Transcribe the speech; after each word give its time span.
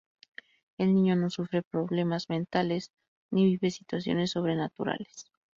El 0.79 0.95
niño 0.95 1.15
no 1.15 1.29
sufre 1.29 1.61
problemas 1.61 2.27
mentales, 2.27 2.89
ni 3.29 3.45
vive 3.45 3.69
situaciones 3.69 4.31
sobrenaturales. 4.31 5.29